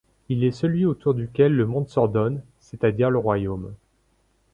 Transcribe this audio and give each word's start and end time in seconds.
Il 0.29 0.43
est 0.43 0.49
celui 0.51 0.83
autour 0.85 1.13
duquel 1.13 1.53
le 1.55 1.67
monde 1.67 1.87
s'ordonne, 1.87 2.41
c'est-à-dire 2.59 3.11
le 3.11 3.19
royaume. 3.19 3.75